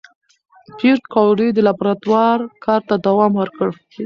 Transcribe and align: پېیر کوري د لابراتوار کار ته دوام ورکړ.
پېیر 0.77 0.97
کوري 1.13 1.49
د 1.53 1.59
لابراتوار 1.67 2.39
کار 2.65 2.81
ته 2.87 2.95
دوام 3.05 3.31
ورکړ. 3.37 3.69